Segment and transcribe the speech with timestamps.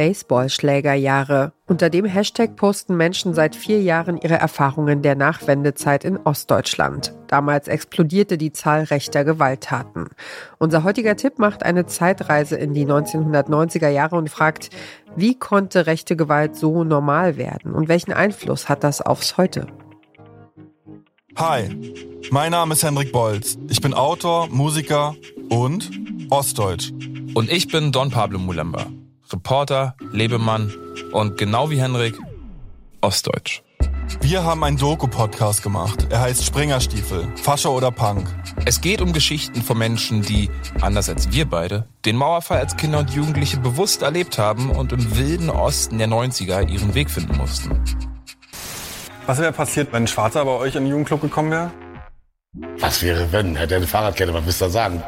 [0.00, 1.52] Baseballschlägerjahre.
[1.66, 7.12] Unter dem Hashtag posten Menschen seit vier Jahren ihre Erfahrungen der Nachwendezeit in Ostdeutschland.
[7.26, 10.08] Damals explodierte die Zahl rechter Gewalttaten.
[10.56, 14.70] Unser heutiger Tipp macht eine Zeitreise in die 1990er Jahre und fragt,
[15.16, 19.66] wie konnte rechte Gewalt so normal werden und welchen Einfluss hat das aufs Heute?
[21.36, 21.68] Hi,
[22.30, 23.58] mein Name ist Henrik Bolz.
[23.68, 25.14] Ich bin Autor, Musiker
[25.50, 25.90] und
[26.30, 26.90] Ostdeutsch.
[27.34, 28.86] Und ich bin Don Pablo Mulemba,
[29.32, 30.72] Reporter, Lebemann
[31.12, 32.18] und genau wie Henrik,
[33.00, 33.62] Ostdeutsch.
[34.20, 36.08] Wir haben einen Doku-Podcast gemacht.
[36.10, 38.26] Er heißt Springerstiefel, Fascher oder Punk.
[38.66, 42.98] Es geht um Geschichten von Menschen, die, anders als wir beide, den Mauerfall als Kinder
[42.98, 47.82] und Jugendliche bewusst erlebt haben und im wilden Osten der 90er ihren Weg finden mussten.
[49.26, 51.70] Was wäre passiert, wenn ein Schwarzer bei euch in den Jugendclub gekommen wäre?
[52.80, 53.54] Was wäre, wenn?
[53.54, 55.02] Hätte er eine Fahrradkette, was willst du da sagen?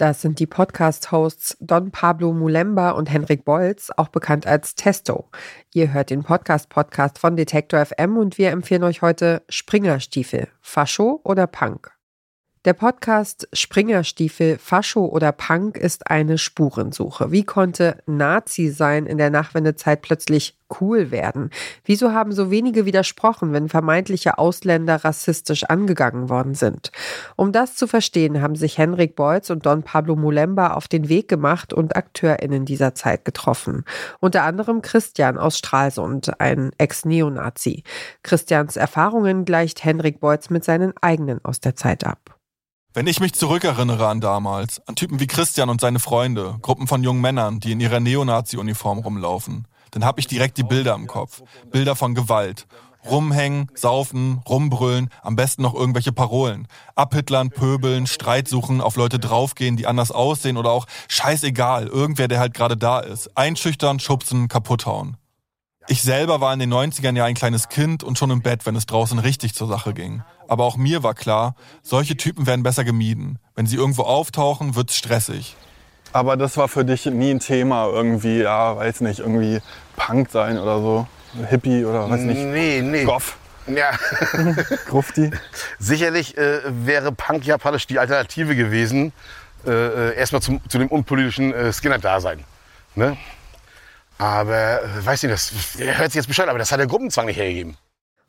[0.00, 5.28] Das sind die Podcast-Hosts Don Pablo Mulemba und Henrik Bolz, auch bekannt als Testo.
[5.74, 11.46] Ihr hört den Podcast-Podcast von Detektor FM und wir empfehlen euch heute Springerstiefel, Fascho oder
[11.46, 11.92] Punk.
[12.66, 17.32] Der Podcast Springerstiefel, Fascho oder Punk ist eine Spurensuche.
[17.32, 21.48] Wie konnte Nazi sein in der Nachwendezeit plötzlich cool werden?
[21.86, 26.92] Wieso haben so wenige widersprochen, wenn vermeintliche Ausländer rassistisch angegangen worden sind?
[27.34, 31.28] Um das zu verstehen, haben sich Henrik Beutz und Don Pablo Mulemba auf den Weg
[31.28, 33.86] gemacht und AkteurInnen dieser Zeit getroffen.
[34.20, 37.84] Unter anderem Christian aus Stralsund, ein Ex-Neonazi.
[38.22, 42.36] Christians Erfahrungen gleicht Henrik Beutz mit seinen eigenen aus der Zeit ab.
[42.92, 47.04] Wenn ich mich zurückerinnere an damals, an Typen wie Christian und seine Freunde, Gruppen von
[47.04, 51.40] jungen Männern, die in ihrer Neonazi-Uniform rumlaufen, dann habe ich direkt die Bilder im Kopf.
[51.70, 52.66] Bilder von Gewalt.
[53.08, 56.66] Rumhängen, saufen, rumbrüllen, am besten noch irgendwelche Parolen.
[56.96, 62.40] Abhitlern, pöbeln, Streit suchen, auf Leute draufgehen, die anders aussehen oder auch scheißegal, irgendwer, der
[62.40, 63.36] halt gerade da ist.
[63.36, 65.16] Einschüchtern, schubsen, kaputthauen.
[65.90, 68.76] Ich selber war in den 90ern ja ein kleines Kind und schon im Bett, wenn
[68.76, 70.22] es draußen richtig zur Sache ging.
[70.46, 73.40] Aber auch mir war klar, solche Typen werden besser gemieden.
[73.56, 75.56] Wenn sie irgendwo auftauchen, wird's stressig.
[76.12, 79.60] Aber das war für dich nie ein Thema, irgendwie, ja, weiß nicht, irgendwie
[79.96, 81.08] Punk sein oder so.
[81.48, 82.38] Hippie oder weiß nicht.
[82.40, 83.02] Nee, nee.
[83.02, 83.36] Goff.
[83.66, 83.90] Ja.
[84.86, 85.32] Grufti.
[85.80, 89.12] Sicherlich äh, wäre Punk japanisch die Alternative gewesen.
[89.66, 92.44] Äh, äh, erstmal zum, zu dem unpolitischen äh, Skinner-Dasein.
[92.94, 93.16] Ne?
[94.20, 97.38] Aber, äh, weiß nicht, das hört sich jetzt bescheuert, aber das hat der Gruppenzwang nicht
[97.38, 97.78] hergegeben.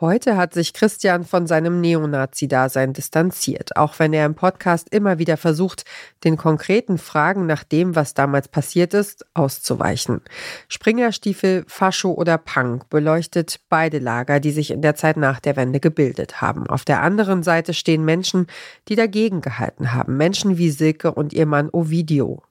[0.00, 5.36] Heute hat sich Christian von seinem Neonazi-Dasein distanziert, auch wenn er im Podcast immer wieder
[5.38, 5.84] versucht,
[6.24, 10.20] den konkreten Fragen nach dem, was damals passiert ist, auszuweichen.
[10.68, 15.80] Springerstiefel, Fascho oder Punk beleuchtet beide Lager, die sich in der Zeit nach der Wende
[15.80, 16.66] gebildet haben.
[16.66, 18.48] Auf der anderen Seite stehen Menschen,
[18.88, 20.16] die dagegen gehalten haben.
[20.18, 22.42] Menschen wie Silke und ihr Mann Ovidio.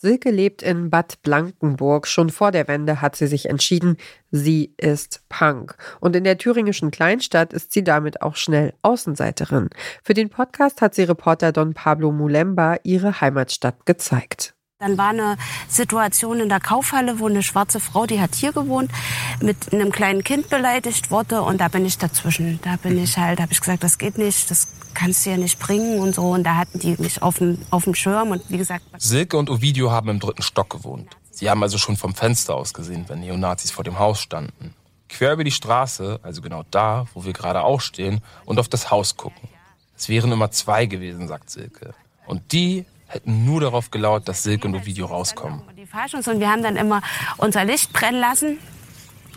[0.00, 2.06] Silke lebt in Bad Blankenburg.
[2.06, 3.96] Schon vor der Wende hat sie sich entschieden,
[4.30, 5.76] sie ist Punk.
[5.98, 9.70] Und in der thüringischen Kleinstadt ist sie damit auch schnell Außenseiterin.
[10.04, 14.54] Für den Podcast hat sie Reporter Don Pablo Mulemba ihre Heimatstadt gezeigt.
[14.80, 18.92] Dann war eine Situation in der Kaufhalle, wo eine schwarze Frau, die hat hier gewohnt,
[19.40, 22.60] mit einem kleinen Kind beleidigt wurde und da bin ich dazwischen.
[22.62, 25.58] Da bin ich halt, habe ich gesagt, das geht nicht, das kannst du ja nicht
[25.58, 26.30] bringen und so.
[26.30, 28.84] Und da hatten die mich auf dem, auf dem Schirm und wie gesagt.
[28.98, 31.08] Silke und Ovidio haben im dritten Stock gewohnt.
[31.32, 34.76] Sie haben also schon vom Fenster aus gesehen, wenn Neonazis vor dem Haus standen.
[35.08, 38.92] Quer über die Straße, also genau da, wo wir gerade auch stehen, und auf das
[38.92, 39.48] Haus gucken.
[39.96, 41.94] Es wären immer zwei gewesen, sagt Silke.
[42.26, 45.60] Und die hätten nur darauf gelauert, dass Silke und Ovidio rauskommen.
[45.60, 47.02] Und wir haben dann immer
[47.38, 48.58] unser Licht brennen lassen,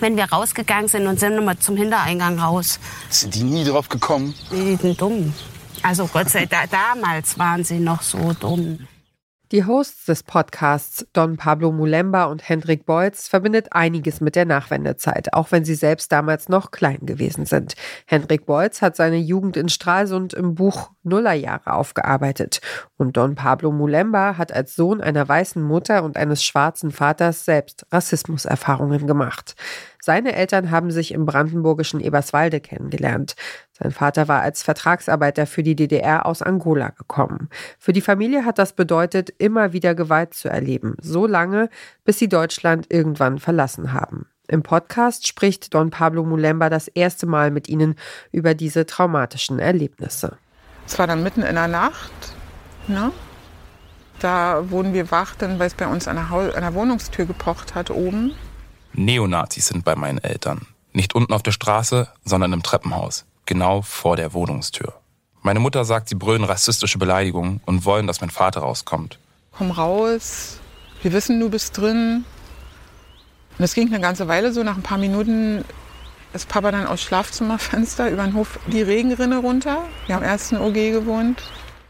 [0.00, 2.78] wenn wir rausgegangen sind und sind immer zum Hintereingang raus.
[3.08, 4.34] Sind die nie drauf gekommen?
[4.52, 5.34] Die sind dumm.
[5.82, 8.86] Also Gott sei Dank, damals waren sie noch so dumm.
[9.54, 15.32] Die Hosts des Podcasts Don Pablo Mulemba und Hendrik Beutz verbindet einiges mit der Nachwendezeit,
[15.32, 17.74] auch wenn sie selbst damals noch klein gewesen sind.
[18.04, 22.62] Hendrik Beutz hat seine Jugend in Stralsund im Buch Nullerjahre aufgearbeitet
[22.96, 27.86] und Don Pablo Mulemba hat als Sohn einer weißen Mutter und eines schwarzen Vaters selbst
[27.92, 29.54] Rassismuserfahrungen gemacht.
[30.04, 33.36] Seine Eltern haben sich im brandenburgischen Eberswalde kennengelernt.
[33.72, 37.48] Sein Vater war als Vertragsarbeiter für die DDR aus Angola gekommen.
[37.78, 41.70] Für die Familie hat das bedeutet, immer wieder Gewalt zu erleben, so lange,
[42.04, 44.26] bis sie Deutschland irgendwann verlassen haben.
[44.46, 47.94] Im Podcast spricht Don Pablo Mulemba das erste Mal mit ihnen
[48.30, 50.36] über diese traumatischen Erlebnisse.
[50.86, 52.12] Es war dann mitten in der Nacht.
[52.88, 53.10] Ne?
[54.18, 57.90] Da wurden wir wach, weil es bei uns an der, an der Wohnungstür gepocht hat
[57.90, 58.34] oben.
[58.94, 60.66] Neonazis sind bei meinen Eltern.
[60.92, 63.26] Nicht unten auf der Straße, sondern im Treppenhaus.
[63.46, 64.94] Genau vor der Wohnungstür.
[65.42, 69.18] Meine Mutter sagt, sie brüllen rassistische Beleidigungen und wollen, dass mein Vater rauskommt.
[69.52, 70.58] Komm raus,
[71.02, 72.24] wir wissen, du bist drin.
[73.58, 74.62] Und es ging eine ganze Weile so.
[74.62, 75.64] Nach ein paar Minuten
[76.32, 79.84] ist Papa dann aus Schlafzimmerfenster über den Hof die Regenrinne runter.
[80.06, 81.42] Wir haben im ersten OG gewohnt.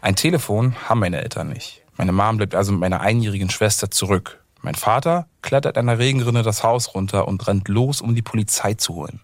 [0.00, 1.82] Ein Telefon haben meine Eltern nicht.
[1.96, 4.40] Meine Mom bleibt also mit meiner einjährigen Schwester zurück.
[4.62, 8.74] Mein Vater klettert an der Regenrinne das Haus runter und rennt los, um die Polizei
[8.74, 9.20] zu holen.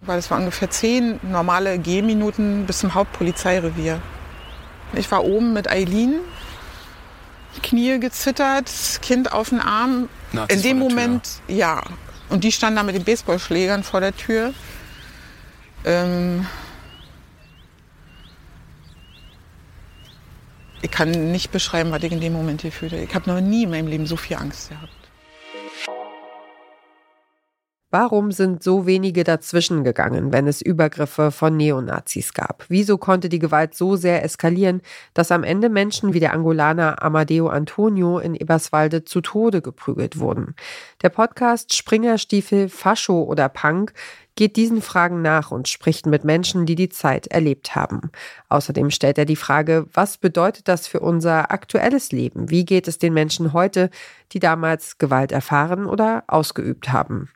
[0.00, 4.00] Weil es war ungefähr zehn normale Gehminuten bis zum Hauptpolizeirevier.
[4.92, 6.20] Ich war oben mit Eileen,
[7.62, 10.08] Knie gezittert, Kind auf den Arm.
[10.32, 10.78] Nazis In dem.
[10.78, 11.82] Moment, ja.
[12.28, 14.52] Und die standen da mit den Baseballschlägern vor der Tür.
[15.84, 16.46] Ähm
[20.84, 23.02] ich kann nicht beschreiben, was ich in dem Moment gefühlt habe.
[23.02, 24.92] Ich habe noch nie in meinem Leben so viel Angst gehabt.
[27.90, 32.64] Warum sind so wenige dazwischen gegangen, wenn es Übergriffe von Neonazis gab?
[32.68, 34.82] Wieso konnte die Gewalt so sehr eskalieren,
[35.14, 40.56] dass am Ende Menschen wie der Angolaner Amadeo Antonio in Eberswalde zu Tode geprügelt wurden?
[41.02, 43.92] Der Podcast Springerstiefel, Fascho oder Punk
[44.36, 48.10] geht diesen Fragen nach und spricht mit Menschen, die die Zeit erlebt haben.
[48.48, 52.50] Außerdem stellt er die Frage, was bedeutet das für unser aktuelles Leben?
[52.50, 53.90] Wie geht es den Menschen heute,
[54.32, 57.30] die damals Gewalt erfahren oder ausgeübt haben?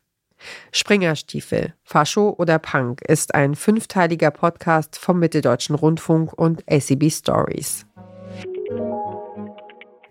[0.71, 7.88] Springerstiefel, Fascho oder Punk ist ein fünfteiliger Podcast vom Mitteldeutschen Rundfunk und ACB Stories.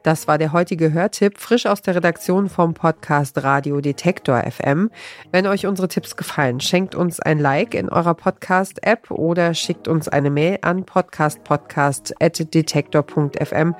[0.07, 4.89] Das war der heutige Hörtipp, frisch aus der Redaktion vom Podcast Radio Detektor FM.
[5.33, 10.07] Wenn euch unsere Tipps gefallen, schenkt uns ein Like in eurer Podcast-App oder schickt uns
[10.07, 13.75] eine Mail an podcastpodcast.detektor.fm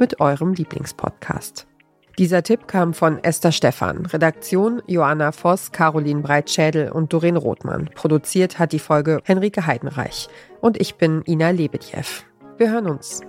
[0.00, 1.68] mit eurem Lieblingspodcast.
[2.18, 7.88] Dieser Tipp kam von Esther Stephan, Redaktion Joanna Voss, Caroline Breitschädel und Doreen Rothmann.
[7.94, 10.28] Produziert hat die Folge Henrike Heidenreich.
[10.60, 12.24] Und ich bin Ina Lebedjew.
[12.56, 13.20] Wir hören uns.